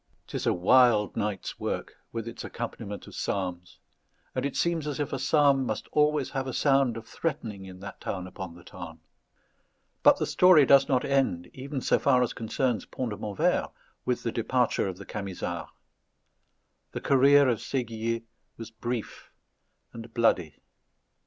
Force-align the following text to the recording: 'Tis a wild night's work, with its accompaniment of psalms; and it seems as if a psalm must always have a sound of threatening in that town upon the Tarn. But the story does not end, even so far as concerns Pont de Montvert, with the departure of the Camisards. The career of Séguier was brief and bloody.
'Tis 0.25 0.47
a 0.47 0.53
wild 0.53 1.15
night's 1.15 1.59
work, 1.59 1.93
with 2.11 2.27
its 2.27 2.43
accompaniment 2.43 3.05
of 3.05 3.13
psalms; 3.13 3.77
and 4.33 4.47
it 4.47 4.55
seems 4.55 4.87
as 4.87 4.99
if 4.99 5.13
a 5.13 5.19
psalm 5.19 5.63
must 5.63 5.87
always 5.91 6.31
have 6.31 6.47
a 6.47 6.53
sound 6.55 6.97
of 6.97 7.05
threatening 7.07 7.65
in 7.65 7.81
that 7.81 8.01
town 8.01 8.25
upon 8.25 8.55
the 8.55 8.63
Tarn. 8.63 8.99
But 10.01 10.17
the 10.17 10.25
story 10.25 10.65
does 10.65 10.89
not 10.89 11.05
end, 11.05 11.51
even 11.53 11.81
so 11.81 11.99
far 11.99 12.23
as 12.23 12.33
concerns 12.33 12.85
Pont 12.87 13.11
de 13.11 13.17
Montvert, 13.17 13.71
with 14.03 14.23
the 14.23 14.31
departure 14.31 14.87
of 14.87 14.97
the 14.97 15.05
Camisards. 15.05 15.69
The 16.93 17.01
career 17.01 17.47
of 17.47 17.59
Séguier 17.59 18.23
was 18.57 18.71
brief 18.71 19.29
and 19.93 20.11
bloody. 20.15 20.55